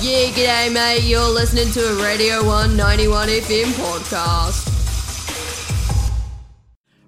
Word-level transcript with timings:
Yeah, 0.00 0.28
g'day, 0.30 0.72
mate. 0.72 1.02
You're 1.02 1.28
listening 1.28 1.72
to 1.72 1.80
a 1.80 2.00
Radio 2.00 2.44
191 2.46 3.26
FM 3.28 3.64
podcast. 3.72 4.68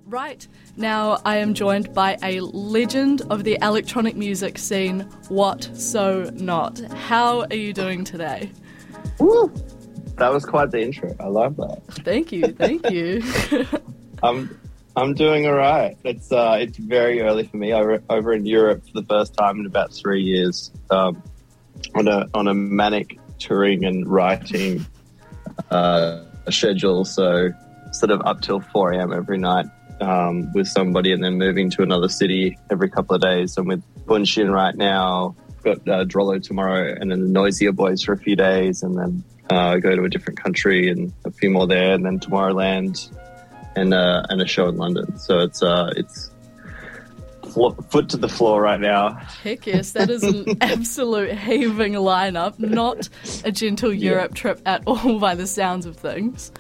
Right, 0.07 0.49
now 0.77 1.21
I 1.25 1.37
am 1.37 1.55
joined 1.55 1.95
by 1.95 2.19
a 2.21 2.41
legend 2.41 3.23
of 3.31 3.45
the 3.45 3.59
electronic 3.63 4.17
music 4.17 4.59
scene, 4.59 5.03
What 5.29 5.71
So 5.75 6.31
Not. 6.35 6.81
How 6.81 7.43
are 7.43 7.55
you 7.55 7.73
doing 7.73 8.03
today? 8.03 8.51
Woo! 9.21 9.53
That 10.17 10.33
was 10.33 10.45
quite 10.45 10.73
the 10.73 10.83
intro. 10.83 11.15
I 11.21 11.27
love 11.27 11.59
that. 11.59 11.83
Thank 12.05 12.33
you, 12.33 12.49
thank 12.49 12.91
you. 12.91 13.23
I'm 14.25 14.59
I'm 14.97 15.15
doing 15.15 15.47
all 15.47 15.55
right. 15.55 15.97
It's 16.03 16.33
uh, 16.33 16.59
it's 16.61 16.77
very 16.77 17.21
early 17.21 17.47
for 17.47 17.57
me. 17.57 17.73
Over 17.73 18.03
over 18.11 18.33
in 18.33 18.47
Europe 18.47 18.85
for 18.85 19.01
the 19.01 19.07
first 19.07 19.35
time 19.35 19.61
in 19.61 19.67
about 19.67 19.93
three 19.93 20.23
years, 20.23 20.73
um, 20.91 21.23
on 21.95 22.09
a 22.09 22.27
on 22.35 22.49
a 22.49 22.55
manic 22.55 23.19
touring 23.39 23.85
and 23.85 24.07
writing 24.07 24.87
uh, 25.71 26.25
schedule. 26.51 27.05
So 27.05 27.51
sort 27.93 28.11
of 28.11 28.23
up 28.25 28.41
till 28.41 28.61
four 28.61 28.93
a.m. 28.93 29.13
every 29.13 29.39
night 29.39 29.67
um, 30.01 30.53
with 30.53 30.69
somebody, 30.69 31.13
and 31.13 31.23
then 31.23 31.39
moving 31.39 31.71
to 31.71 31.83
another 31.83 32.09
city 32.09 32.59
every 32.71 32.89
couple 32.91 33.17
of 33.17 33.23
days. 33.23 33.57
I'm 33.57 33.67
with 33.67 33.83
Bunshin 34.07 34.53
right 34.53 34.75
now. 34.75 35.35
Got 35.63 35.89
uh, 35.89 36.05
Droeloe 36.05 36.43
tomorrow, 36.43 36.97
and 36.99 37.11
then 37.11 37.21
the 37.21 37.29
Noisia 37.29 37.75
Boys 37.75 38.03
for 38.03 38.13
a 38.13 38.19
few 38.19 38.35
days, 38.35 38.83
and 38.83 38.97
then 38.97 39.25
uh, 39.51 39.77
go 39.77 39.95
to 39.95 40.05
a 40.05 40.09
different 40.09 40.43
country 40.43 40.89
and 40.89 41.13
a 41.27 41.31
few 41.31 41.51
more 41.51 41.67
there, 41.67 41.93
and 41.93 42.05
then 42.05 42.19
Tomorrowland 42.19 43.11
and 43.77 43.93
uh, 43.93 44.23
and 44.29 44.41
a 44.41 44.47
show 44.47 44.69
in 44.69 44.77
London. 44.77 45.19
So 45.19 45.41
it's 45.41 45.63
uh, 45.63 45.93
it's 45.97 46.31
flo- 47.53 47.77
foot 47.91 48.09
to 48.11 48.17
the 48.17 48.29
floor 48.29 48.61
right 48.61 48.81
now. 48.81 49.15
Heck 49.43 49.67
yes, 49.67 49.93
that 49.93 50.11
is 50.11 50.23
an 50.23 50.57
absolute 50.61 51.37
heaving 51.37 51.95
lineup, 51.95 52.59
not 52.59 53.09
a 53.45 53.53
gentle 53.53 53.93
Europe 53.93 54.35
trip 54.35 54.61
at 54.67 54.83
all 54.87 55.19
by 55.19 55.35
the 55.35 55.47
sounds 55.47 55.87
of 55.87 55.97
things. 55.97 56.53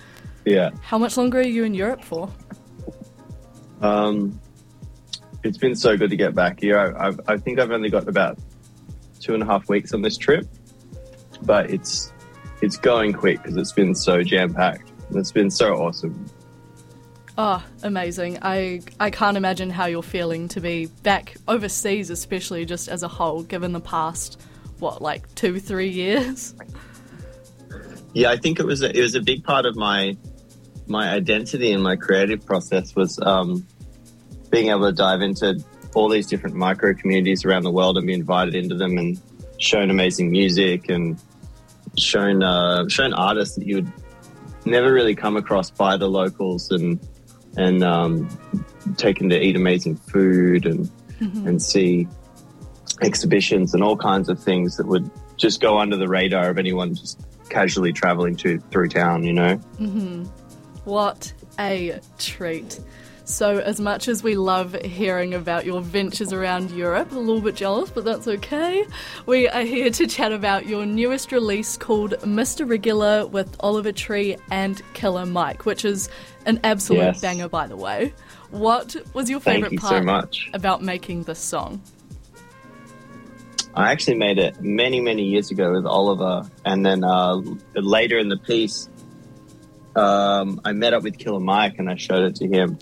Yeah. 0.45 0.71
How 0.83 0.99
much 0.99 1.17
longer 1.17 1.39
are 1.39 1.43
you 1.43 1.65
in 1.65 1.75
Europe 1.75 2.03
for? 2.03 2.31
Um, 3.81 4.41
it's 5.43 5.59
been 5.59 5.75
so 5.75 5.97
good 5.97 6.11
to 6.11 6.17
get 6.17 6.35
back 6.35 6.61
here. 6.61 6.79
I, 6.79 7.09
I've, 7.09 7.21
I 7.27 7.37
think 7.37 7.59
I've 7.59 7.71
only 7.71 7.91
got 7.91 8.09
about 8.09 8.39
two 9.21 9.35
and 9.35 9.43
a 9.43 9.47
half 9.47 9.69
weeks 9.69 9.93
on 9.93 10.03
this 10.03 10.17
trip, 10.17 10.47
but 11.43 11.71
it's 11.71 12.13
it's 12.63 12.77
going 12.77 13.13
quick 13.13 13.43
because 13.43 13.57
it's 13.57 13.73
been 13.73 13.95
so 13.95 14.23
jam 14.23 14.53
packed. 14.53 14.91
It's 15.15 15.33
been 15.33 15.51
so 15.51 15.75
awesome. 15.75 16.27
Oh, 17.43 17.65
amazing. 17.83 18.37
I 18.43 18.83
I 19.01 19.09
can't 19.09 19.39
imagine 19.39 19.71
how 19.71 19.87
you're 19.87 20.03
feeling 20.03 20.49
to 20.49 20.61
be 20.61 20.87
back 21.03 21.37
overseas, 21.49 22.11
especially 22.11 22.67
just 22.67 22.87
as 22.87 23.03
a 23.03 23.09
whole, 23.09 23.43
given 23.43 23.73
the 23.73 23.81
past 23.81 24.39
what, 24.79 25.01
like 25.01 25.35
two, 25.37 25.59
three 25.59 25.89
years? 25.89 26.55
Yeah, 28.13 28.31
I 28.31 28.37
think 28.37 28.61
it 28.61 28.67
was 28.67 28.83
a, 28.83 28.95
it 28.95 29.01
was 29.01 29.15
a 29.15 29.23
big 29.23 29.43
part 29.43 29.65
of 29.65 29.75
my 29.75 30.19
my 30.87 31.09
identity 31.09 31.73
and 31.73 31.83
my 31.83 31.97
creative 31.97 32.45
process 32.45 32.95
was 32.95 33.19
um, 33.21 33.67
being 34.51 34.69
able 34.69 34.91
to 34.91 34.93
dive 34.93 35.23
into 35.23 35.65
all 35.95 36.11
these 36.11 36.27
different 36.27 36.57
micro 36.57 36.93
communities 36.93 37.47
around 37.47 37.63
the 37.63 37.71
world 37.71 37.97
and 37.97 38.07
be 38.07 38.13
invited 38.13 38.55
into 38.55 38.75
them 38.75 38.99
and 38.99 39.19
shown 39.57 39.89
amazing 39.89 40.31
music 40.31 40.91
and 40.91 41.19
shown 41.97 42.43
uh, 42.43 42.87
shown 42.89 43.15
artists 43.15 43.55
that 43.55 43.67
you 43.67 43.77
would 43.77 43.93
never 44.67 44.93
really 44.93 45.15
come 45.15 45.39
across 45.39 45.71
by 45.71 45.97
the 45.97 46.07
locals 46.07 46.71
and 46.71 47.01
and 47.57 47.83
um, 47.83 48.29
taken 48.97 49.29
to 49.29 49.41
eat 49.41 49.57
amazing 49.57 49.97
food 49.97 50.67
and 50.67 50.91
and 51.21 51.63
see 51.63 52.09
exhibitions 53.03 53.75
and 53.75 53.83
all 53.83 53.97
kinds 53.97 54.29
of 54.29 54.43
things 54.43 54.77
that 54.77 54.87
would 54.87 55.11
just 55.37 55.61
go 55.61 55.79
under 55.79 55.97
the 55.97 56.09
radar 56.09 56.49
of 56.49 56.59
anyone 56.59 56.95
just 56.95 57.21
casually 57.51 57.93
traveling 57.93 58.37
to 58.37 58.59
through 58.71 58.89
town. 58.89 59.25
You 59.25 59.33
know. 59.33 59.57
What 60.85 61.33
a 61.59 62.01
treat. 62.19 62.81
So, 63.31 63.59
as 63.59 63.81
much 63.81 64.09
as 64.09 64.25
we 64.25 64.35
love 64.35 64.75
hearing 64.83 65.35
about 65.35 65.65
your 65.65 65.81
ventures 65.81 66.33
around 66.33 66.73
Europe, 66.73 67.13
a 67.13 67.15
little 67.15 67.41
bit 67.41 67.55
jealous, 67.55 67.89
but 67.89 68.05
that's 68.05 68.27
okay. 68.27 68.85
We 69.25 69.49
are 69.49 69.63
here 69.63 69.89
to 69.89 70.07
chat 70.09 70.33
about 70.33 70.67
your 70.67 70.85
newest 70.85 71.31
release 71.31 71.77
called 71.77 72.15
Mr. 72.23 72.69
Regular 72.69 73.27
with 73.29 73.57
Oliver 73.61 73.93
Tree 73.93 74.37
and 74.51 74.83
Killer 74.95 75.27
Mike, 75.27 75.65
which 75.65 75.85
is 75.85 76.09
an 76.47 76.61
absolute 76.65 77.01
Yes. 77.01 77.21
banger, 77.21 77.49
by 77.49 77.67
the 77.67 77.77
way. 77.77 78.13
What 78.51 78.97
was 79.15 79.31
your 79.31 79.41
Thank 79.41 79.57
favourite 79.57 79.73
you 79.73 79.79
so 79.79 79.89
part 79.89 80.05
much. 80.05 80.51
about 80.55 80.83
making 80.83 81.23
this 81.25 81.39
song? 81.39 81.81
I 83.75 83.93
actually 83.93 84.17
made 84.17 84.39
it 84.39 84.61
many, 84.61 85.01
many 85.01 85.23
years 85.25 85.51
ago 85.53 85.73
with 85.73 85.87
Oliver, 85.87 86.49
and 86.65 86.85
then 86.85 87.05
uh, 87.05 87.41
later 87.75 88.19
in 88.19 88.29
the 88.29 88.37
piece, 88.37 88.89
um, 89.95 90.61
I 90.65 90.73
met 90.73 90.93
up 90.93 91.05
with 91.05 91.19
Killer 91.19 91.39
Mike 91.41 91.79
and 91.79 91.89
I 91.89 91.95
showed 91.97 92.25
it 92.25 92.35
to 92.37 92.49
him, 92.49 92.79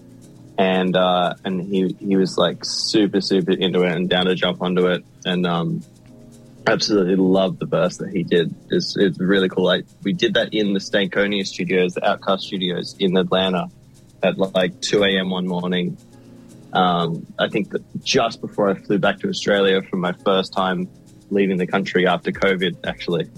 and 0.57 0.97
uh, 0.97 1.35
and 1.45 1.61
he 1.61 1.95
he 2.01 2.17
was 2.17 2.39
like 2.39 2.59
super, 2.65 3.21
super 3.21 3.53
into 3.53 3.83
it 3.83 3.93
and 3.93 4.09
down 4.09 4.27
to 4.27 4.35
jump 4.35 4.63
onto 4.63 4.87
it, 4.87 5.05
and 5.27 5.47
um, 5.47 5.83
absolutely 6.73 7.17
love 7.17 7.59
the 7.59 7.67
verse 7.67 7.97
that 7.99 8.11
he 8.11 8.23
did. 8.23 8.55
It's 8.71 8.97
it's 8.97 9.19
really 9.19 9.49
cool. 9.49 9.65
Like 9.65 9.87
we 10.03 10.13
did 10.13 10.35
that 10.35 10.55
in 10.55 10.73
the 10.73 10.81
Stankonia 10.81 11.47
studios, 11.47 11.95
the 11.95 12.01
OutKast 12.03 12.41
Studios 12.41 12.97
in 12.99 13.17
Atlanta, 13.17 13.69
at 14.23 14.39
like 14.39 14.81
two 14.81 15.05
a.m. 15.05 15.31
one 15.31 15.47
morning 15.47 15.97
um, 16.73 17.27
I 17.39 17.49
think 17.49 17.71
that 17.71 17.83
just 18.05 18.41
before 18.41 18.69
I 18.69 18.75
flew 18.75 18.99
back 18.99 19.21
to 19.21 19.29
Australia 19.29 19.83
for 19.83 19.97
my 19.97 20.13
first 20.13 20.53
time 20.53 20.89
leaving 21.31 21.57
the 21.57 21.67
country 21.67 22.07
after 22.07 22.31
COVID, 22.31 22.87
actually. 22.87 23.29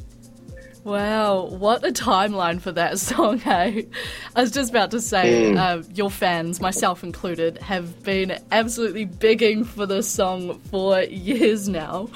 Wow, 0.82 1.44
what 1.44 1.84
a 1.86 1.92
timeline 1.92 2.60
for 2.60 2.72
that 2.72 2.98
song, 3.08 3.38
hey? 3.38 3.86
I 4.34 4.40
was 4.40 4.50
just 4.50 4.70
about 4.70 4.90
to 4.92 5.00
say, 5.00 5.52
Mm. 5.52 5.58
uh, 5.58 5.82
your 5.94 6.10
fans, 6.10 6.60
myself 6.60 7.04
included, 7.04 7.58
have 7.58 8.02
been 8.02 8.38
absolutely 8.50 9.04
begging 9.04 9.64
for 9.64 9.86
this 9.86 10.08
song 10.08 10.58
for 10.70 11.00
years 11.02 11.68
now. 11.68 12.08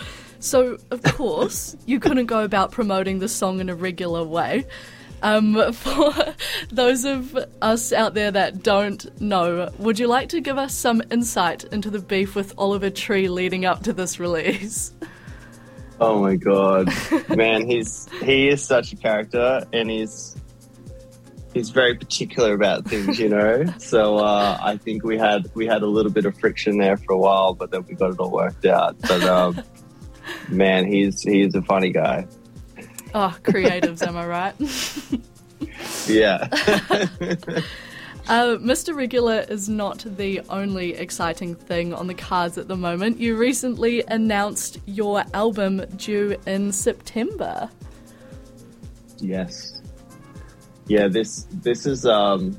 So, 0.45 0.77
of 0.91 1.03
course, 1.03 1.75
you 1.87 1.99
couldn't 1.99 2.27
go 2.27 2.45
about 2.45 2.71
promoting 2.71 3.19
the 3.19 3.31
song 3.31 3.61
in 3.61 3.71
a 3.71 3.75
regular 3.75 4.23
way. 4.23 4.67
Um, 5.23 5.73
for 5.73 6.13
those 6.69 7.07
of 7.07 7.35
us 7.63 7.95
out 7.95 8.13
there 8.13 8.31
that 8.31 8.63
don't 8.63 9.21
know, 9.23 9.73
would 9.79 9.99
you 9.99 10.07
like 10.07 10.29
to 10.29 10.43
give 10.43 10.59
us 10.59 10.75
some 10.75 11.01
insight 11.11 11.65
into 11.65 11.89
the 11.89 11.99
beef 11.99 12.35
with 12.35 12.53
Oliver 12.59 12.91
Tree 12.91 13.27
leading 13.27 13.65
up 13.65 13.85
to 13.85 13.95
this 13.95 14.21
release? 14.21 14.93
Oh 15.99 16.21
my 16.21 16.37
god, 16.37 16.93
man, 17.35 17.67
he's 17.67 18.07
he 18.23 18.49
is 18.49 18.63
such 18.63 18.93
a 18.93 18.97
character, 18.97 19.65
and 19.73 19.89
he's 19.89 20.37
he's 21.55 21.71
very 21.71 21.95
particular 21.95 22.53
about 22.53 22.85
things, 22.85 23.19
you 23.19 23.31
know. 23.31 23.65
So 23.79 24.19
uh, 24.19 24.59
I 24.61 24.77
think 24.77 25.05
we 25.05 25.17
had 25.17 25.49
we 25.55 25.67
had 25.67 25.83
a 25.83 25.87
little 25.87 26.13
bit 26.13 26.27
of 26.27 26.39
friction 26.39 26.77
there 26.77 26.99
for 26.99 27.15
a 27.15 27.19
while, 27.19 27.55
but 27.55 27.71
then 27.71 27.87
we 27.89 27.95
got 27.95 28.11
it 28.11 28.19
all 28.19 28.31
worked 28.31 28.67
out. 28.67 29.01
But 29.01 29.23
um, 29.23 29.63
man, 30.49 30.87
he's 30.87 31.23
he's 31.23 31.55
a 31.55 31.63
funny 31.63 31.91
guy. 31.91 32.27
Oh, 33.15 33.37
creatives, 33.43 34.07
am 34.07 34.17
I 34.17 34.27
right? 34.27 34.55
Yeah. 36.07 36.49
Uh, 38.27 38.57
Mr. 38.57 38.97
Regular 38.97 39.45
is 39.51 39.69
not 39.69 40.03
the 40.17 40.41
only 40.49 40.95
exciting 40.95 41.55
thing 41.55 41.93
on 41.93 42.07
the 42.07 42.15
cards 42.15 42.57
at 42.57 42.69
the 42.69 42.77
moment. 42.77 43.21
You 43.21 43.37
recently 43.37 44.03
announced 44.09 44.79
your 44.87 45.25
album 45.35 45.85
due 45.97 46.35
in 46.47 46.73
September. 46.73 47.69
Yes. 49.19 49.83
Yeah, 50.87 51.09
this 51.09 51.47
this 51.53 51.85
is 51.85 52.07
um 52.07 52.57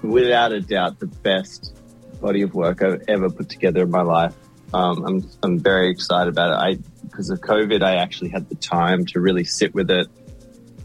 without 0.00 0.52
a 0.52 0.60
doubt 0.62 0.98
the 0.98 1.06
best 1.06 1.78
body 2.18 2.40
of 2.40 2.54
work 2.54 2.82
I've 2.82 3.02
ever 3.08 3.28
put 3.28 3.50
together 3.50 3.82
in 3.82 3.90
my 3.90 4.00
life. 4.00 4.34
Um, 4.74 5.04
I'm 5.04 5.30
I'm 5.42 5.58
very 5.58 5.90
excited 5.90 6.30
about 6.30 6.50
it. 6.50 6.54
I 6.54 6.78
because 7.02 7.30
of 7.30 7.40
COVID, 7.40 7.82
I 7.82 7.96
actually 7.96 8.30
had 8.30 8.48
the 8.48 8.54
time 8.54 9.04
to 9.06 9.20
really 9.20 9.44
sit 9.44 9.74
with 9.74 9.90
it, 9.90 10.08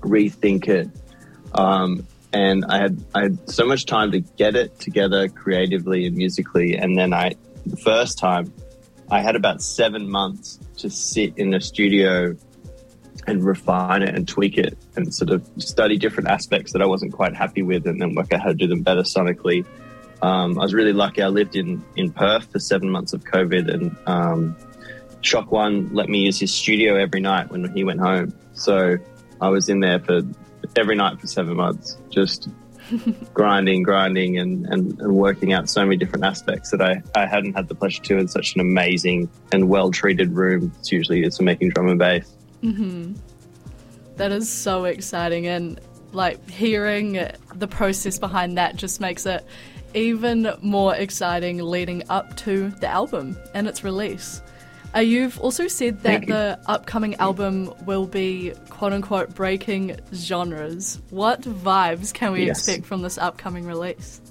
rethink 0.01 0.67
it, 0.67 0.89
um, 1.53 2.06
and 2.33 2.65
I 2.65 2.79
had 2.79 3.03
I 3.15 3.21
had 3.23 3.50
so 3.50 3.65
much 3.65 3.85
time 3.85 4.12
to 4.12 4.19
get 4.19 4.56
it 4.56 4.79
together 4.79 5.29
creatively 5.29 6.06
and 6.06 6.17
musically. 6.17 6.75
And 6.75 6.97
then 6.97 7.13
I, 7.13 7.35
the 7.65 7.77
first 7.77 8.17
time, 8.17 8.51
I 9.09 9.21
had 9.21 9.35
about 9.35 9.62
seven 9.62 10.09
months 10.09 10.59
to 10.77 10.89
sit 10.89 11.38
in 11.38 11.53
a 11.53 11.62
studio 11.62 12.35
and 13.25 13.44
refine 13.44 14.03
it 14.03 14.15
and 14.15 14.27
tweak 14.27 14.57
it 14.57 14.77
and 14.95 15.13
sort 15.13 15.29
of 15.31 15.50
study 15.57 15.97
different 15.97 16.29
aspects 16.29 16.73
that 16.73 16.81
I 16.81 16.85
wasn't 16.85 17.13
quite 17.13 17.35
happy 17.35 17.62
with 17.62 17.88
and 17.88 18.01
then 18.01 18.15
work 18.15 18.31
out 18.33 18.41
how 18.41 18.50
to 18.50 18.53
do 18.53 18.67
them 18.67 18.83
better 18.83 19.01
sonically. 19.01 19.65
Um, 20.21 20.57
I 20.59 20.63
was 20.63 20.73
really 20.73 20.93
lucky. 20.93 21.21
I 21.21 21.27
lived 21.27 21.55
in, 21.55 21.83
in 21.95 22.11
Perth 22.11 22.51
for 22.51 22.59
seven 22.59 22.89
months 22.89 23.13
of 23.13 23.23
COVID 23.23 23.71
and 23.71 23.95
um, 24.07 24.55
ShockOne 25.21 25.89
let 25.91 26.09
me 26.09 26.19
use 26.19 26.39
his 26.39 26.53
studio 26.53 26.95
every 26.95 27.19
night 27.19 27.49
when 27.51 27.71
he 27.75 27.83
went 27.83 27.99
home. 27.99 28.33
So 28.53 28.97
I 29.41 29.49
was 29.49 29.69
in 29.69 29.79
there 29.79 29.99
for 29.99 30.21
every 30.75 30.95
night 30.95 31.19
for 31.19 31.27
seven 31.27 31.57
months, 31.57 31.97
just 32.09 32.49
grinding, 33.33 33.83
grinding, 33.83 34.37
and, 34.37 34.65
and, 34.67 34.99
and 34.99 35.15
working 35.15 35.53
out 35.53 35.69
so 35.69 35.83
many 35.83 35.97
different 35.97 36.25
aspects 36.25 36.71
that 36.71 36.81
I, 36.81 37.01
I 37.15 37.25
hadn't 37.25 37.53
had 37.53 37.67
the 37.67 37.75
pleasure 37.75 38.01
to 38.03 38.17
in 38.17 38.27
such 38.27 38.55
an 38.55 38.61
amazing 38.61 39.29
and 39.51 39.69
well 39.69 39.91
treated 39.91 40.31
room. 40.31 40.71
It's 40.79 40.91
usually 40.91 41.23
it's 41.23 41.37
for 41.37 41.43
making 41.43 41.69
drum 41.69 41.89
and 41.89 41.99
bass. 41.99 42.33
That 44.15 44.31
is 44.31 44.49
so 44.49 44.85
exciting, 44.85 45.45
and 45.45 45.79
like 46.11 46.49
hearing 46.49 47.19
the 47.53 47.67
process 47.67 48.17
behind 48.17 48.57
that 48.57 48.75
just 48.75 48.99
makes 48.99 49.25
it 49.25 49.45
even 49.94 50.54
more 50.62 50.95
exciting 50.95 51.57
leading 51.60 52.04
up 52.10 52.36
to 52.38 52.69
the 52.69 52.88
album 52.88 53.38
and 53.54 53.68
its 53.68 53.84
release. 53.84 54.42
Uh, 54.95 55.00
you've 55.00 55.39
also 55.39 55.68
said 55.68 56.01
that 56.04 56.25
the 56.28 56.57
upcoming 56.66 57.16
album 57.16 57.74
will 57.86 58.06
be 58.07 58.54
quote 58.69 58.94
unquote 58.94 59.36
breaking 59.36 59.98
genres. 60.13 61.00
What 61.10 61.42
vibes 61.42 62.13
can 62.13 62.31
we 62.31 62.45
Yes. 62.45 62.60
expect 62.60 62.86
from 62.86 63.01
this 63.01 63.18
upcoming 63.18 63.66
release? 63.66 64.22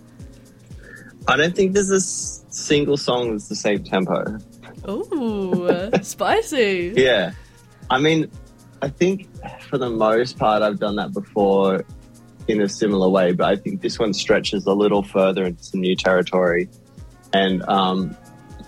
I 1.28 1.36
don't 1.36 1.54
think 1.54 1.72
there's 1.74 1.90
a 1.90 1.96
s- 1.96 2.44
single 2.50 2.96
song 2.96 3.32
that's 3.32 3.48
the 3.48 3.56
same 3.56 3.84
tempo. 3.84 4.38
Ooh, 4.88 5.90
spicy. 6.02 6.94
Yeah. 6.96 7.32
I 7.90 7.98
mean, 8.00 8.30
I 8.82 8.88
think 8.88 9.28
for 9.68 9.78
the 9.78 9.90
most 9.90 10.38
part, 10.38 10.62
I've 10.62 10.78
done 10.78 10.96
that 10.96 11.12
before 11.12 11.84
in 12.48 12.60
a 12.60 12.68
similar 12.68 13.08
way, 13.08 13.32
but 13.32 13.46
I 13.46 13.56
think 13.56 13.82
this 13.82 13.98
one 13.98 14.12
stretches 14.14 14.66
a 14.66 14.72
little 14.72 15.02
further 15.02 15.44
into 15.44 15.62
some 15.62 15.80
new 15.80 15.96
territory. 15.96 16.68
And 17.32 17.62
um, 17.64 18.16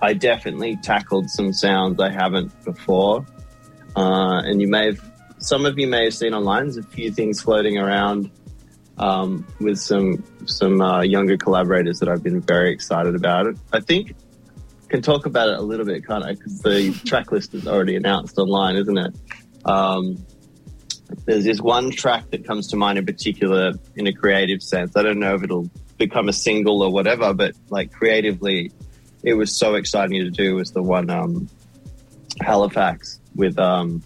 I 0.02 0.14
definitely 0.14 0.76
tackled 0.76 1.30
some 1.30 1.52
sounds 1.52 2.00
I 2.00 2.10
haven't 2.10 2.52
before. 2.64 3.25
Uh, 3.96 4.42
and 4.44 4.60
you 4.60 4.69
may 4.69 4.86
have, 4.86 5.12
some 5.38 5.64
of 5.66 5.78
you 5.78 5.86
may 5.86 6.04
have 6.04 6.14
seen 6.14 6.34
online, 6.34 6.64
there's 6.64 6.76
a 6.76 6.82
few 6.82 7.10
things 7.10 7.40
floating 7.40 7.78
around 7.78 8.30
um, 8.98 9.46
with 9.60 9.78
some 9.78 10.25
some 10.46 10.80
uh, 10.80 11.02
younger 11.02 11.36
collaborators 11.36 12.00
that 12.00 12.08
I've 12.08 12.22
been 12.22 12.40
very 12.40 12.72
excited 12.72 13.14
about. 13.14 13.54
I 13.72 13.80
think 13.80 14.14
can 14.88 15.02
talk 15.02 15.26
about 15.26 15.48
it 15.48 15.58
a 15.58 15.62
little 15.62 15.84
bit, 15.84 16.06
can't 16.06 16.25
I? 16.25 16.32
Because 16.32 16.60
the 16.60 16.92
track 17.04 17.30
list 17.30 17.54
is 17.54 17.66
already 17.69 17.94
announced 17.94 18.38
online, 18.38 18.76
isn't 18.76 18.98
it? 18.98 19.14
Um, 19.64 20.25
there's 21.25 21.44
this 21.44 21.60
one 21.60 21.90
track 21.90 22.31
that 22.31 22.46
comes 22.46 22.69
to 22.69 22.76
mind 22.76 22.99
in 22.99 23.06
particular 23.06 23.72
in 23.96 24.06
a 24.06 24.12
creative 24.12 24.62
sense. 24.62 24.96
I 24.96 25.02
don't 25.02 25.19
know 25.19 25.34
if 25.34 25.43
it'll 25.43 25.70
become 25.96 26.28
a 26.28 26.32
single 26.32 26.82
or 26.82 26.93
whatever, 26.93 27.34
but 27.34 27.55
like 27.70 27.93
creatively, 27.93 28.72
it 29.22 29.34
was 29.34 29.55
so 29.55 29.75
exciting 29.75 30.22
to 30.22 30.31
do. 30.31 30.55
Was 30.55 30.72
the 30.72 30.82
one 30.82 31.10
um, 31.10 31.49
Halifax 32.40 33.20
with 33.34 33.58
um, 33.58 34.02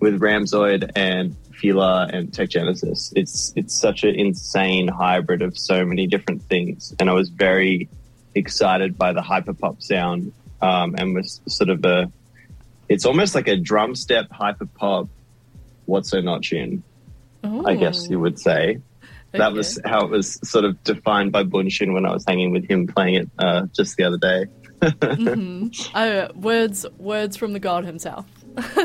with 0.00 0.20
Ramzoid 0.20 0.92
and 0.94 1.36
Fila 1.52 2.08
and 2.12 2.32
Tech 2.32 2.50
Genesis. 2.50 3.12
It's 3.16 3.52
it's 3.56 3.74
such 3.74 4.04
an 4.04 4.14
insane 4.14 4.88
hybrid 4.88 5.42
of 5.42 5.56
so 5.56 5.84
many 5.84 6.06
different 6.06 6.42
things, 6.42 6.94
and 6.98 7.08
I 7.08 7.12
was 7.12 7.30
very 7.30 7.88
excited 8.34 8.98
by 8.98 9.12
the 9.12 9.22
hyperpop 9.22 9.82
sound 9.82 10.32
um, 10.60 10.94
and 10.98 11.14
was 11.14 11.40
sort 11.46 11.70
of 11.70 11.84
a 11.84 12.10
it's 12.88 13.06
almost 13.06 13.34
like 13.34 13.48
a 13.48 13.56
drum 13.56 13.94
step 13.94 14.28
hyperpop 14.28 15.08
what's 15.86 16.10
so 16.10 16.20
not 16.20 16.42
tune 16.42 16.82
i 17.64 17.74
guess 17.74 18.08
you 18.08 18.20
would 18.20 18.38
say. 18.38 18.78
That 19.32 19.52
was 19.52 19.78
how 19.84 20.04
it 20.04 20.10
was 20.10 20.38
sort 20.48 20.64
of 20.64 20.82
defined 20.82 21.32
by 21.32 21.44
Bunshin 21.44 21.92
when 21.92 22.06
i 22.06 22.12
was 22.12 22.24
hanging 22.26 22.52
with 22.52 22.68
him 22.68 22.86
playing 22.86 23.14
it 23.14 23.30
uh, 23.38 23.66
just 23.74 23.96
the 23.96 24.04
other 24.04 24.18
day. 24.18 24.46
Oh, 25.94 26.28
words, 26.34 26.86
words 26.98 27.36
from 27.36 27.52
the 27.52 27.58
god 27.58 27.84
himself. 27.84 28.26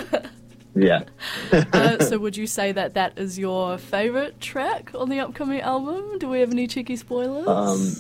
yeah. 0.76 1.04
Uh, 1.74 2.00
so, 2.00 2.18
would 2.18 2.38
you 2.38 2.48
say 2.48 2.72
that 2.72 2.94
that 2.94 3.18
is 3.18 3.38
your 3.38 3.78
favorite 3.78 4.40
track 4.40 4.92
on 4.96 5.10
the 5.10 5.20
upcoming 5.20 5.62
album? 5.62 6.18
Do 6.18 6.30
we 6.30 6.40
have 6.40 6.52
any 6.52 6.68
cheeky 6.68 6.96
spoilers? 6.96 7.48
Um, 7.48 7.94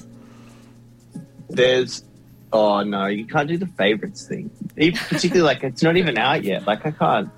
there's 1.49 2.03
oh 2.53 2.81
no 2.81 3.07
you 3.07 3.25
can't 3.25 3.47
do 3.47 3.57
the 3.57 3.67
favorites 3.67 4.27
thing. 4.27 4.49
Even, 4.77 4.99
particularly 4.99 5.41
like 5.41 5.63
it's 5.63 5.83
not 5.83 5.97
even 5.97 6.17
out 6.17 6.43
yet. 6.43 6.65
Like 6.65 6.85
i 6.85 6.91
can't 6.91 7.29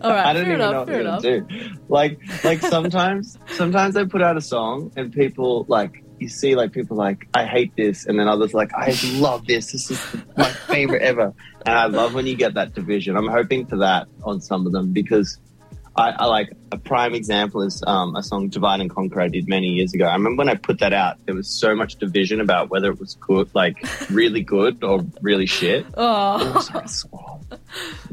All 0.00 0.10
right, 0.10 0.26
I 0.26 0.32
don't 0.32 0.42
even 0.42 0.54
enough, 0.54 0.72
know 0.72 0.78
what 0.78 0.86
they're 0.86 1.00
enough. 1.00 1.22
gonna 1.22 1.40
do. 1.40 1.70
Like, 1.88 2.20
like 2.44 2.60
sometimes, 2.60 3.38
sometimes 3.48 3.96
I 3.96 4.04
put 4.04 4.22
out 4.22 4.36
a 4.36 4.40
song 4.40 4.92
and 4.96 5.12
people 5.12 5.66
like 5.68 6.04
you 6.18 6.28
see 6.28 6.54
like 6.54 6.72
people 6.72 6.96
like 6.96 7.28
I 7.34 7.44
hate 7.46 7.74
this, 7.76 8.06
and 8.06 8.18
then 8.18 8.28
others 8.28 8.52
like 8.54 8.72
I 8.74 8.94
love 9.14 9.46
this. 9.46 9.72
This 9.72 9.90
is 9.90 10.16
my 10.36 10.44
favorite 10.44 11.02
ever, 11.02 11.32
and 11.66 11.78
I 11.78 11.86
love 11.86 12.14
when 12.14 12.26
you 12.26 12.36
get 12.36 12.54
that 12.54 12.74
division. 12.74 13.16
I'm 13.16 13.28
hoping 13.28 13.66
for 13.66 13.76
that 13.78 14.06
on 14.24 14.40
some 14.40 14.66
of 14.66 14.72
them 14.72 14.92
because 14.92 15.38
I, 15.96 16.10
I 16.10 16.26
like 16.26 16.52
a 16.70 16.78
prime 16.78 17.14
example 17.14 17.62
is 17.62 17.82
um, 17.86 18.14
a 18.14 18.22
song 18.22 18.48
"Divide 18.48 18.80
and 18.80 18.88
Conquer" 18.88 19.20
I 19.20 19.28
did 19.28 19.48
many 19.48 19.68
years 19.68 19.92
ago. 19.92 20.06
I 20.06 20.14
remember 20.14 20.40
when 20.40 20.48
I 20.48 20.54
put 20.54 20.78
that 20.80 20.92
out, 20.92 21.16
there 21.26 21.34
was 21.34 21.48
so 21.48 21.74
much 21.74 21.96
division 21.96 22.40
about 22.40 22.70
whether 22.70 22.90
it 22.90 23.00
was 23.00 23.16
good, 23.16 23.50
like 23.54 23.76
really 24.10 24.42
good 24.42 24.84
or 24.84 25.04
really 25.20 25.46
shit. 25.46 25.86
Oh, 25.96 26.60
sorry. 26.60 26.86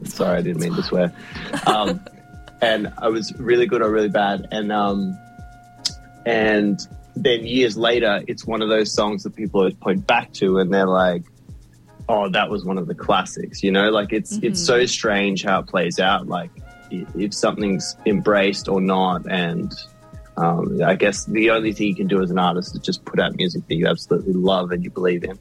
Sorry, 0.06 0.38
I 0.38 0.41
didn't 0.41 0.62
mean 0.62 0.74
to 0.74 0.83
swear. 0.83 1.13
Um, 1.68 2.01
and 2.62 2.91
I 2.97 3.09
was 3.09 3.33
really 3.38 3.68
good 3.68 3.81
or 3.81 3.91
really 3.91 4.09
bad. 4.09 4.47
And 4.51 4.71
um, 4.71 5.18
and 6.25 6.79
then 7.15 7.45
years 7.45 7.77
later, 7.77 8.24
it's 8.27 8.45
one 8.45 8.62
of 8.62 8.69
those 8.69 8.91
songs 8.91 9.24
that 9.24 9.35
people 9.35 9.62
always 9.62 9.75
point 9.75 10.06
back 10.07 10.33
to, 10.33 10.57
and 10.57 10.74
they're 10.74 10.88
like, 10.88 11.24
"Oh, 12.09 12.27
that 12.29 12.50
was 12.50 12.65
one 12.65 12.79
of 12.79 12.88
the 12.88 12.95
classics." 12.95 13.62
You 13.62 13.71
know, 13.71 13.91
like 13.91 14.13
it's 14.13 14.39
it's 14.41 14.59
so 14.59 14.88
strange 14.88 15.44
how 15.44 15.59
it 15.59 15.68
plays 15.68 16.00
out. 16.00 16.27
Like 16.27 16.50
if 16.89 17.34
something's 17.34 17.95
embraced 18.06 18.68
or 18.68 18.81
not, 18.81 19.30
and 19.30 19.74
um, 20.38 20.81
I 20.84 20.95
guess 20.95 21.25
the 21.25 21.50
only 21.51 21.74
thing 21.74 21.88
you 21.88 21.95
can 21.95 22.07
do 22.07 22.22
as 22.22 22.31
an 22.31 22.39
artist 22.39 22.75
is 22.75 22.81
just 22.81 23.06
put 23.06 23.19
out 23.19 23.36
music 23.36 23.68
that 23.68 23.75
you 23.75 23.88
absolutely 23.88 24.34
love 24.34 24.72
and 24.72 24.84
you 24.84 24.89
believe 24.89 25.24
in. 25.24 25.39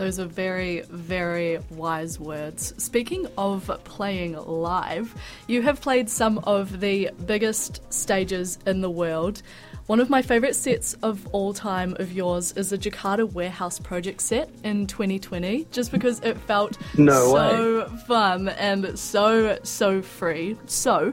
Those 0.00 0.18
are 0.18 0.24
very, 0.24 0.80
very 0.88 1.58
wise 1.68 2.18
words. 2.18 2.72
Speaking 2.82 3.26
of 3.36 3.70
playing 3.84 4.32
live, 4.32 5.14
you 5.46 5.60
have 5.60 5.82
played 5.82 6.08
some 6.08 6.38
of 6.38 6.80
the 6.80 7.10
biggest 7.26 7.82
stages 7.92 8.58
in 8.64 8.80
the 8.80 8.88
world. 8.88 9.42
One 9.88 10.00
of 10.00 10.08
my 10.08 10.22
favourite 10.22 10.56
sets 10.56 10.94
of 11.02 11.26
all 11.32 11.52
time 11.52 11.96
of 11.98 12.14
yours 12.14 12.52
is 12.52 12.70
the 12.70 12.78
Djakarta 12.78 13.30
Warehouse 13.30 13.78
Project 13.78 14.22
set 14.22 14.48
in 14.64 14.86
2020, 14.86 15.66
just 15.70 15.92
because 15.92 16.20
it 16.20 16.38
felt 16.38 16.78
No 16.96 17.34
so 17.34 17.84
fun 18.06 18.48
and 18.48 18.98
so, 18.98 19.58
so 19.64 20.00
free. 20.00 20.56
So, 20.64 21.12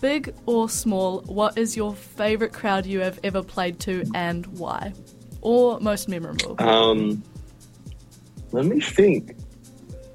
big 0.00 0.32
or 0.46 0.68
small, 0.68 1.22
what 1.22 1.58
is 1.58 1.76
your 1.76 1.96
favourite 1.96 2.52
crowd 2.52 2.86
you 2.86 3.00
have 3.00 3.18
ever 3.24 3.42
played 3.42 3.80
to 3.80 4.08
and 4.14 4.46
why? 4.56 4.92
Or 5.40 5.80
most 5.80 6.08
memorable? 6.08 6.54
Um, 6.60 7.24
let 8.52 8.64
me 8.64 8.80
think. 8.80 9.36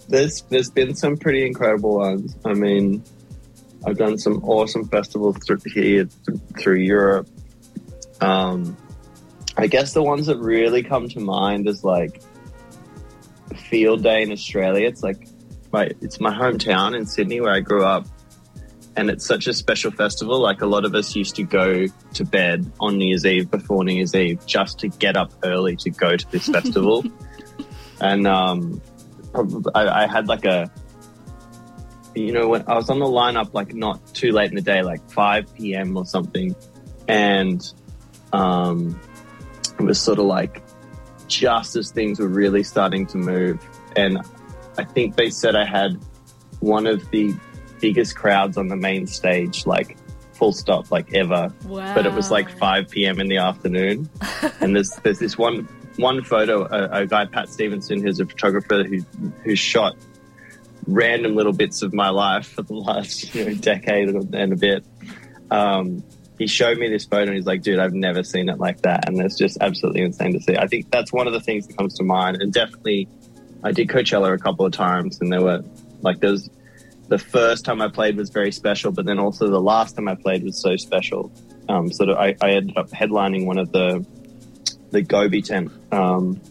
There's 0.07 0.41
there's 0.43 0.69
been 0.69 0.95
some 0.95 1.17
pretty 1.17 1.45
incredible 1.45 1.97
ones. 1.97 2.35
I 2.45 2.53
mean, 2.53 3.03
I've 3.85 3.97
done 3.97 4.17
some 4.17 4.43
awesome 4.43 4.87
festivals 4.87 5.37
through 5.45 5.59
here 5.65 6.05
th- 6.05 6.39
through 6.59 6.77
Europe. 6.77 7.27
Um, 8.21 8.77
I 9.57 9.67
guess 9.67 9.93
the 9.93 10.03
ones 10.03 10.27
that 10.27 10.37
really 10.37 10.83
come 10.83 11.07
to 11.09 11.19
mind 11.19 11.67
is 11.67 11.83
like 11.83 12.21
Field 13.55 14.03
Day 14.03 14.21
in 14.21 14.31
Australia. 14.31 14.87
It's 14.87 15.01
like 15.01 15.27
my 15.71 15.91
it's 16.01 16.19
my 16.19 16.33
hometown 16.33 16.95
in 16.95 17.05
Sydney 17.05 17.41
where 17.41 17.53
I 17.53 17.59
grew 17.59 17.83
up, 17.83 18.05
and 18.95 19.09
it's 19.09 19.25
such 19.25 19.47
a 19.47 19.53
special 19.53 19.91
festival. 19.91 20.39
Like 20.39 20.61
a 20.61 20.65
lot 20.65 20.85
of 20.85 20.93
us 20.95 21.15
used 21.15 21.35
to 21.35 21.43
go 21.43 21.85
to 21.87 22.25
bed 22.25 22.71
on 22.79 22.97
New 22.97 23.07
Year's 23.07 23.25
Eve 23.25 23.49
before 23.49 23.83
New 23.83 23.93
Year's 23.93 24.15
Eve 24.15 24.45
just 24.45 24.79
to 24.79 24.89
get 24.89 25.15
up 25.15 25.31
early 25.43 25.75
to 25.77 25.89
go 25.89 26.17
to 26.17 26.31
this 26.31 26.47
festival. 26.57 27.03
And 28.01 28.27
um, 28.27 28.81
I, 29.73 30.03
I 30.03 30.07
had 30.07 30.27
like 30.27 30.45
a, 30.45 30.71
you 32.15 32.31
know, 32.31 32.47
when 32.47 32.63
I 32.67 32.75
was 32.75 32.89
on 32.89 32.99
the 32.99 33.05
lineup, 33.05 33.53
like 33.53 33.73
not 33.73 34.05
too 34.13 34.31
late 34.31 34.49
in 34.49 34.55
the 34.55 34.61
day, 34.61 34.81
like 34.81 35.09
5 35.11 35.53
p.m. 35.55 35.97
or 35.97 36.05
something, 36.05 36.55
and 37.07 37.61
um, 38.33 38.99
it 39.79 39.83
was 39.83 39.99
sort 39.99 40.19
of 40.19 40.25
like 40.25 40.61
just 41.27 41.75
as 41.75 41.91
things 41.91 42.19
were 42.19 42.27
really 42.27 42.63
starting 42.63 43.05
to 43.07 43.17
move, 43.17 43.59
and 43.95 44.19
I 44.77 44.83
think 44.83 45.15
they 45.15 45.29
said 45.29 45.55
I 45.55 45.65
had 45.65 45.99
one 46.59 46.87
of 46.87 47.09
the 47.11 47.33
biggest 47.81 48.15
crowds 48.15 48.57
on 48.57 48.67
the 48.69 48.75
main 48.77 49.05
stage, 49.07 49.65
like 49.65 49.97
full 50.33 50.51
stop, 50.53 50.91
like 50.91 51.13
ever 51.13 51.53
Wow. 51.65 51.93
but 51.93 52.05
it 52.05 52.13
was 52.13 52.29
like 52.31 52.49
5 52.57 52.89
p.m. 52.89 53.19
in 53.19 53.27
the 53.27 53.37
afternoon. 53.37 54.09
and 54.61 54.75
there's 54.75 54.91
there's 55.03 55.19
this 55.19 55.37
one 55.37 55.67
one 55.97 56.23
photo, 56.23 56.63
a, 56.65 57.01
a 57.01 57.05
guy 57.07 57.25
Pat 57.25 57.49
Stevenson, 57.49 58.01
who's 58.01 58.19
a 58.19 58.25
photographer 58.25 58.83
who 58.83 58.99
who 59.43 59.55
shot 59.55 59.95
random 60.87 61.35
little 61.35 61.53
bits 61.53 61.81
of 61.81 61.93
my 61.93 62.09
life 62.09 62.47
for 62.47 62.61
the 62.61 62.73
last 62.73 63.33
you 63.33 63.45
know, 63.45 63.53
decade 63.55 64.09
and 64.09 64.53
a 64.53 64.55
bit. 64.55 64.85
Um, 65.51 66.03
he 66.37 66.47
showed 66.47 66.77
me 66.77 66.89
this 66.89 67.05
photo 67.05 67.27
and 67.27 67.35
he's 67.35 67.45
like, 67.45 67.61
dude, 67.61 67.79
I've 67.79 67.93
never 67.93 68.23
seen 68.23 68.49
it 68.49 68.59
like 68.59 68.81
that. 68.81 69.07
And 69.07 69.19
it's 69.21 69.37
just 69.37 69.57
absolutely 69.61 70.01
insane 70.01 70.33
to 70.33 70.41
see. 70.41 70.57
I 70.57 70.67
think 70.67 70.91
that's 70.91 71.13
one 71.13 71.27
of 71.27 71.33
the 71.33 71.39
things 71.39 71.67
that 71.67 71.77
comes 71.77 71.95
to 71.95 72.03
mind. 72.03 72.41
And 72.41 72.51
definitely, 72.51 73.07
I 73.63 73.71
did 73.71 73.87
Coachella 73.87 74.33
a 74.33 74.37
couple 74.37 74.65
of 74.65 74.73
times 74.73 75.19
and 75.21 75.31
there 75.31 75.41
were 75.41 75.63
like, 76.01 76.19
there's 76.19 76.49
the 77.07 77.17
first 77.17 77.65
time 77.65 77.81
I 77.81 77.87
played 77.87 78.17
was 78.17 78.29
very 78.29 78.51
special, 78.51 78.91
but 78.91 79.05
then 79.05 79.19
also 79.19 79.49
the 79.49 79.61
last 79.61 79.95
time 79.95 80.07
I 80.07 80.15
played 80.15 80.43
was 80.43 80.59
so 80.61 80.75
special. 80.75 81.31
Um, 81.69 81.91
sort 81.91 82.09
of, 82.09 82.17
I, 82.17 82.35
I 82.41 82.51
ended 82.51 82.77
up 82.77 82.89
headlining 82.89 83.45
one 83.45 83.57
of 83.57 83.71
the 83.71 84.05
the 84.95 85.01
Gobi 85.01 85.41
tent 85.41 85.71
um, 85.91 86.41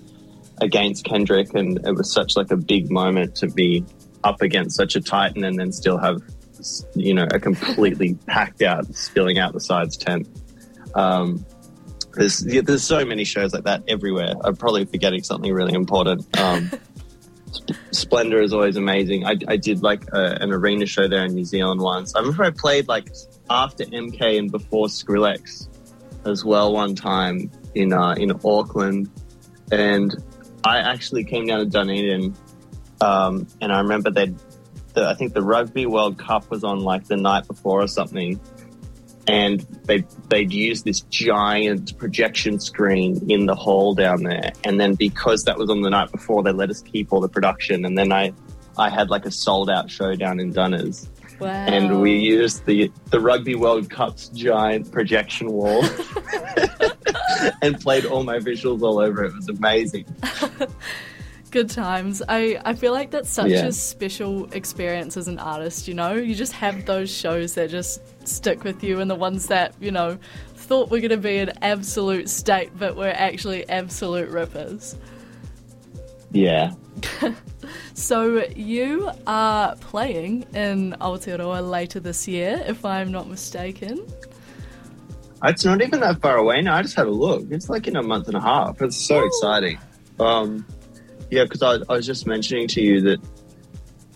against 0.61 1.05
Kendrick, 1.05 1.55
and 1.55 1.79
it 1.85 1.93
was 1.93 2.13
such 2.13 2.37
like 2.37 2.51
a 2.51 2.57
big 2.57 2.91
moment 2.91 3.37
to 3.37 3.49
be 3.49 3.85
up 4.23 4.43
against 4.43 4.77
such 4.77 4.97
a 4.97 5.01
titan 5.01 5.45
and 5.45 5.59
then 5.59 5.71
still 5.73 5.99
have 5.99 6.23
you 6.95 7.13
know 7.13 7.27
a 7.31 7.41
completely 7.41 8.15
packed 8.27 8.63
out, 8.63 8.87
spilling 8.95 9.39
out 9.39 9.53
the 9.53 9.61
sides 9.61 9.97
tent. 9.97 10.29
Um, 10.95 11.45
there's 12.13 12.47
yeah, 12.47 12.61
there's 12.61 12.85
so 12.85 13.05
many 13.05 13.25
shows 13.25 13.55
like 13.55 13.65
that 13.65 13.83
everywhere. 13.89 14.35
I'm 14.45 14.57
probably 14.57 14.85
forgetting 14.85 15.23
something 15.23 15.53
really 15.53 15.75
important. 15.75 16.39
Um, 16.39 16.71
Splendour 17.93 18.43
is 18.43 18.53
always 18.53 18.77
amazing. 18.77 19.25
I, 19.25 19.37
I 19.49 19.57
did 19.57 19.83
like 19.83 20.05
a, 20.13 20.37
an 20.41 20.53
arena 20.53 20.87
show 20.87 21.09
there 21.09 21.25
in 21.25 21.35
New 21.35 21.45
Zealand 21.45 21.81
once. 21.81 22.15
I 22.15 22.21
remember 22.21 22.45
I 22.45 22.51
played 22.51 22.89
like 22.89 23.11
after 23.49 23.85
MK 23.85 24.39
and 24.39 24.51
before 24.51 24.89
Skrillex 24.89 25.69
as 26.25 26.45
well 26.45 26.73
one 26.73 26.95
time 26.95 27.50
in 27.75 27.93
uh, 27.93 28.12
in 28.12 28.33
Auckland, 28.45 29.11
and 29.71 30.14
I 30.64 30.78
actually 30.78 31.25
came 31.25 31.47
down 31.47 31.61
to 31.61 31.66
Dunedin, 31.66 32.35
um, 33.00 33.47
and 33.61 33.73
I 33.73 33.78
remember 33.81 34.11
that 34.11 34.28
the, 34.95 35.09
I 35.09 35.14
think 35.14 35.35
the 35.35 35.43
Rugby 35.43 35.87
World 35.87 36.19
Cup 36.19 36.50
was 36.50 36.64
on 36.64 36.81
like 36.81 37.07
the 37.07 37.16
night 37.16 37.47
before 37.47 37.83
or 37.83 37.88
something, 37.88 38.40
and 39.26 39.61
they 39.85 40.04
they'd 40.28 40.52
used 40.52 40.85
this 40.85 41.00
giant 41.02 41.99
projection 41.99 42.61
screen 42.61 43.31
in 43.31 43.47
the 43.47 43.54
hall 43.54 43.95
down 43.95 44.23
there, 44.23 44.52
and 44.64 44.81
then 44.81 44.95
because 44.95 45.45
that 45.45 45.59
was 45.59 45.71
on 45.71 45.83
the 45.83 45.90
night 45.90 46.11
before, 46.12 46.43
they 46.43 46.52
let 46.52 46.71
us 46.71 46.81
keep 46.81 47.12
all 47.12 47.21
the 47.21 47.28
production, 47.28 47.85
and 47.85 47.99
then 47.99 48.12
I 48.12 48.33
I 48.78 48.90
had 48.90 49.11
like 49.11 49.26
a 49.26 49.31
sold 49.31 49.71
out 49.71 49.90
show 49.90 50.14
down 50.14 50.40
in 50.40 50.52
Dunners. 50.52 51.09
Wow. 51.45 51.67
And 51.67 52.01
we 52.01 52.17
used 52.17 52.65
the 52.67 52.91
the 53.11 53.21
Rugby 53.21 53.55
World 53.55 53.91
Cup's 53.91 54.29
giant 54.29 54.91
projection 54.91 55.51
wall 55.53 55.85
and 57.63 57.79
played 57.81 58.05
all 58.07 58.25
my 58.25 58.39
visuals 58.39 58.83
all 58.83 58.99
over 58.99 59.25
it. 59.25 59.29
It 59.29 59.37
was 59.37 59.49
amazing. 59.49 60.07
Good 61.51 61.71
times. 61.71 62.21
I, 62.29 62.61
I 62.65 62.75
feel 62.75 62.93
like 62.93 63.13
that's 63.13 63.31
such 63.31 63.51
Yeah. 63.51 63.67
a 63.67 63.73
special 63.73 64.53
experience 64.53 65.17
as 65.17 65.29
an 65.29 65.39
artist, 65.39 65.87
you 65.87 65.95
know? 65.95 66.15
You 66.15 66.35
just 66.35 66.53
have 66.55 66.85
those 66.85 67.09
shows 67.15 67.55
that 67.55 67.71
just 67.71 68.01
stick 68.27 68.65
with 68.65 68.83
you 68.83 68.99
and 69.01 69.09
the 69.09 69.15
ones 69.15 69.47
that, 69.47 69.75
you 69.81 69.93
know, 69.93 70.19
thought 70.57 70.91
were 70.91 70.99
going 70.99 71.11
to 71.11 71.17
be 71.17 71.39
an 71.39 71.53
absolute 71.63 72.29
state 72.29 72.71
but 72.77 72.97
were 72.97 73.07
actually 73.15 73.69
absolute 73.69 74.31
rippers. 74.31 74.97
Yeah. 76.33 76.73
So 77.94 78.44
you 78.56 79.11
are 79.26 79.76
playing 79.76 80.42
in 80.52 80.96
Aotearoa 81.00 81.68
later 81.68 82.00
this 82.00 82.26
year, 82.26 82.62
if 82.66 82.84
I'm 82.84 83.12
not 83.12 83.28
mistaken. 83.28 84.04
It's 85.44 85.64
not 85.64 85.80
even 85.80 86.00
that 86.00 86.20
far 86.20 86.37
away 86.37 86.61
now. 86.61 86.75
I 86.75 86.82
just 86.82 86.96
had 86.96 87.06
a 87.06 87.11
look. 87.11 87.46
It's 87.50 87.68
like 87.68 87.87
in 87.87 87.96
a 87.96 88.02
month 88.02 88.26
and 88.26 88.37
a 88.37 88.40
half. 88.40 88.82
It's 88.82 88.96
so 88.96 89.20
Ooh. 89.20 89.26
exciting. 89.26 89.78
Um, 90.18 90.66
yeah, 91.30 91.44
because 91.44 91.62
I, 91.62 91.75
I 91.88 91.96
was 91.96 92.06
just 92.06 92.26
mentioning 92.26 92.66
to 92.68 92.80
you 92.80 93.00
that 93.02 93.20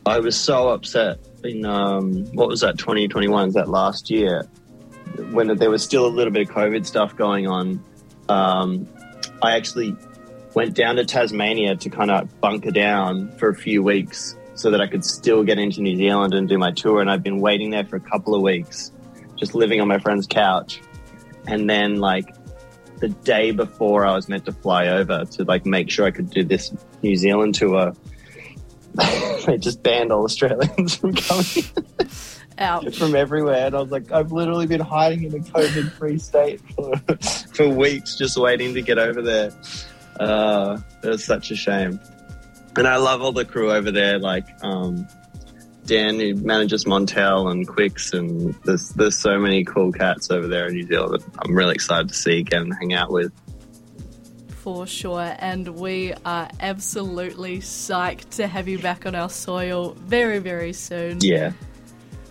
I 0.04 0.18
was 0.18 0.36
so 0.36 0.70
upset 0.70 1.18
in 1.44 1.64
um, 1.64 2.24
what 2.34 2.48
was 2.48 2.60
that 2.62 2.78
2021? 2.78 3.48
Is 3.48 3.54
that 3.54 3.68
last 3.68 4.10
year 4.10 4.42
when 5.30 5.56
there 5.56 5.70
was 5.70 5.84
still 5.84 6.06
a 6.06 6.08
little 6.08 6.32
bit 6.32 6.48
of 6.48 6.54
COVID 6.54 6.84
stuff 6.84 7.14
going 7.14 7.46
on? 7.46 7.82
Um, 8.28 8.88
I 9.40 9.56
actually 9.56 9.96
went 10.58 10.74
down 10.74 10.96
to 10.96 11.04
Tasmania 11.04 11.76
to 11.76 11.88
kind 11.88 12.10
of 12.10 12.40
bunker 12.40 12.72
down 12.72 13.30
for 13.38 13.48
a 13.48 13.54
few 13.54 13.80
weeks 13.80 14.34
so 14.56 14.72
that 14.72 14.80
I 14.80 14.88
could 14.88 15.04
still 15.04 15.44
get 15.44 15.56
into 15.56 15.80
New 15.80 15.94
Zealand 15.94 16.34
and 16.34 16.48
do 16.48 16.58
my 16.58 16.72
tour. 16.72 17.00
And 17.00 17.08
I've 17.08 17.22
been 17.22 17.40
waiting 17.40 17.70
there 17.70 17.84
for 17.84 17.94
a 17.94 18.00
couple 18.00 18.34
of 18.34 18.42
weeks, 18.42 18.90
just 19.36 19.54
living 19.54 19.80
on 19.80 19.86
my 19.86 20.00
friend's 20.00 20.26
couch. 20.26 20.80
And 21.46 21.70
then, 21.70 22.00
like, 22.00 22.34
the 22.98 23.08
day 23.08 23.52
before 23.52 24.04
I 24.04 24.16
was 24.16 24.28
meant 24.28 24.46
to 24.46 24.52
fly 24.52 24.88
over 24.88 25.24
to 25.24 25.44
like 25.44 25.64
make 25.64 25.90
sure 25.90 26.04
I 26.06 26.10
could 26.10 26.28
do 26.28 26.42
this 26.42 26.74
New 27.04 27.14
Zealand 27.14 27.54
tour, 27.54 27.92
they 29.46 29.58
just 29.58 29.84
banned 29.84 30.10
all 30.10 30.24
Australians 30.24 30.96
from 31.00 31.14
coming 31.14 31.66
out 32.58 32.92
from 32.96 33.14
everywhere. 33.14 33.66
And 33.66 33.76
I 33.76 33.80
was 33.80 33.92
like, 33.92 34.10
I've 34.10 34.32
literally 34.32 34.66
been 34.66 34.80
hiding 34.80 35.22
in 35.22 35.36
a 35.36 35.38
COVID 35.38 35.92
free 35.92 36.18
state 36.18 36.60
for, 36.74 36.96
for 37.54 37.68
weeks, 37.68 38.16
just 38.18 38.36
waiting 38.36 38.74
to 38.74 38.82
get 38.82 38.98
over 38.98 39.22
there. 39.22 39.52
Uh, 40.18 40.78
it 41.02 41.08
was 41.08 41.24
such 41.24 41.50
a 41.50 41.56
shame. 41.56 42.00
And 42.76 42.86
I 42.86 42.96
love 42.96 43.22
all 43.22 43.32
the 43.32 43.44
crew 43.44 43.72
over 43.72 43.90
there, 43.90 44.18
like 44.18 44.46
um, 44.62 45.06
Dan, 45.84 46.20
who 46.20 46.34
manages 46.34 46.84
Montel 46.84 47.50
and 47.50 47.66
Quix, 47.66 48.12
and 48.12 48.54
there's 48.64 48.90
there's 48.90 49.16
so 49.16 49.38
many 49.38 49.64
cool 49.64 49.90
cats 49.90 50.30
over 50.30 50.46
there 50.46 50.66
in 50.66 50.74
New 50.74 50.86
Zealand. 50.86 51.22
that 51.22 51.38
I'm 51.44 51.54
really 51.54 51.74
excited 51.74 52.08
to 52.08 52.14
see 52.14 52.38
again 52.38 52.62
and 52.62 52.74
hang 52.74 52.94
out 52.94 53.10
with. 53.10 53.32
For 54.58 54.86
sure, 54.86 55.34
and 55.38 55.66
we 55.76 56.12
are 56.26 56.50
absolutely 56.60 57.58
psyched 57.60 58.30
to 58.36 58.46
have 58.46 58.68
you 58.68 58.78
back 58.78 59.06
on 59.06 59.14
our 59.14 59.30
soil 59.30 59.94
very, 60.00 60.40
very 60.40 60.74
soon. 60.74 61.18
Yeah, 61.22 61.52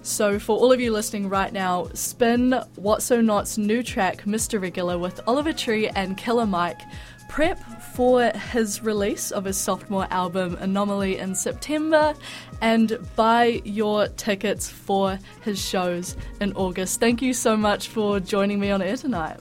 So, 0.04 0.38
for 0.38 0.58
all 0.58 0.72
of 0.72 0.80
you 0.80 0.94
listening 0.94 1.28
right 1.28 1.52
now, 1.52 1.88
spin 1.94 2.54
What's 2.76 3.06
So 3.06 3.22
Not's 3.22 3.58
new 3.58 3.82
track, 3.82 4.24
Mr. 4.26 4.62
Regular, 4.62 5.00
with 5.00 5.20
Oliver 5.28 5.52
Tree 5.52 5.90
and 5.90 6.16
Killer 6.16 6.46
Mike. 6.46 6.82
Prep 7.28 7.60
for 7.94 8.32
his 8.52 8.82
release 8.82 9.32
of 9.32 9.46
his 9.46 9.58
sophomore 9.58 10.08
album, 10.12 10.56
Anomaly, 10.60 11.18
in 11.18 11.36
September, 11.36 12.14
and 12.62 12.98
buy 13.16 13.62
your 13.64 14.08
tickets 14.08 14.70
for 14.70 15.20
his 15.42 15.60
shows 15.64 16.16
in 16.40 16.54
August. 16.54 17.00
Thank 17.00 17.22
you 17.22 17.34
so 17.34 17.58
much 17.58 17.90
for 17.90 18.20
joining 18.20 18.60
me 18.60 18.72
on 18.72 18.82
air 18.82 18.98
tonight. 18.98 19.40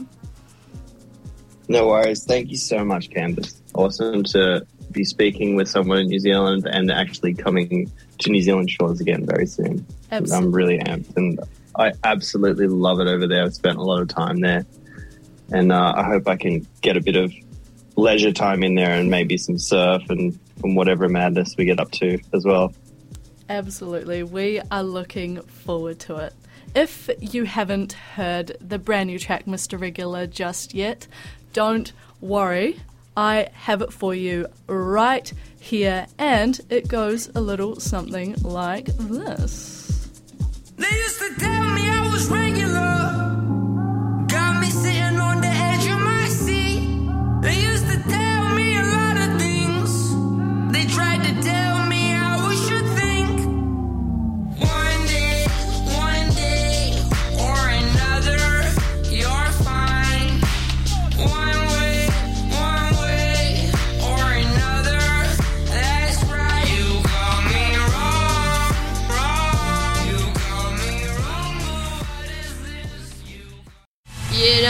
no 1.69 1.89
worries. 1.89 2.25
Thank 2.25 2.51
you 2.51 2.57
so 2.57 2.85
much, 2.85 3.11
Candace. 3.11 3.61
Awesome 3.75 4.23
to 4.25 4.67
be 4.93 5.05
speaking 5.05 5.57
with 5.57 5.69
someone 5.69 5.99
in 5.99 6.07
New 6.09 6.21
Zealand 6.21 6.67
and 6.71 6.91
actually 6.91 7.35
coming 7.35 7.91
to 8.21 8.31
New 8.31 8.41
Zealand 8.43 8.71
shores 8.71 9.01
again 9.01 9.27
very 9.27 9.47
soon. 9.47 9.85
Absolutely. 10.13 10.47
I'm 10.47 10.53
really 10.53 10.79
amped, 10.79 11.17
and 11.17 11.41
I 11.77 11.93
absolutely 12.05 12.69
love 12.69 13.01
it 13.01 13.07
over 13.09 13.27
there. 13.27 13.45
I've 13.45 13.55
spent 13.55 13.79
a 13.79 13.83
lot 13.83 14.01
of 14.01 14.09
time 14.09 14.41
there, 14.41 14.65
and 15.53 15.73
uh, 15.73 15.95
I 15.97 16.05
hope 16.05 16.29
I 16.29 16.37
can 16.37 16.67
get 16.83 16.97
a 16.97 17.01
bit 17.01 17.17
of 17.17 17.33
leisure 17.97 18.33
time 18.33 18.63
in 18.63 18.75
there 18.75 18.91
and 18.91 19.11
maybe 19.11 19.37
some 19.37 19.59
surf 19.59 20.03
and, 20.09 20.39
and 20.63 20.77
whatever 20.77 21.09
madness 21.09 21.55
we 21.57 21.65
get 21.65 21.81
up 21.81 21.91
to 21.93 22.19
as 22.33 22.45
well. 22.45 22.73
Absolutely. 23.49 24.23
We 24.23 24.61
are 24.71 24.83
looking 24.83 25.41
forward 25.43 25.99
to 26.01 26.17
it. 26.17 26.35
If 26.75 27.09
you 27.21 27.45
haven't 27.45 27.95
heard 27.95 28.57
the 28.61 28.79
brand 28.79 29.09
new 29.09 29.19
track, 29.19 29.47
Mr. 29.47 29.81
Regular, 29.81 30.27
just 30.27 30.75
yet, 30.75 31.07
don't 31.53 31.93
worry. 32.21 32.81
I 33.17 33.49
have 33.53 33.81
it 33.81 33.93
for 33.93 34.15
you 34.15 34.49
right 34.67 35.33
here, 35.59 36.07
and 36.19 36.61
it 36.69 36.87
goes 36.87 37.31
a 37.35 37.41
little 37.41 37.81
something 37.81 38.35
like 38.43 38.87
this. 38.99 40.11
They 40.77 40.91
used 40.91 41.19
to 41.21 41.35
tell 41.37 41.65
me 41.71 41.89
I 41.89 42.11
was 42.13 42.29
regular. 42.29 43.16